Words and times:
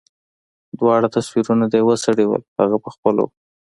دواړه 0.79 1.07
تصويرونه 1.15 1.65
د 1.67 1.73
يوه 1.81 1.95
سړي 2.05 2.25
وو 2.27 2.37
هغه 2.59 2.77
پخپله 2.85 3.19
و. 3.23 3.27